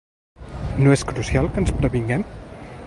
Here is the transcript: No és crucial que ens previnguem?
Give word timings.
No 0.85 0.95
és 0.95 1.05
crucial 1.11 1.53
que 1.53 1.63
ens 1.65 1.77
previnguem? 1.83 2.29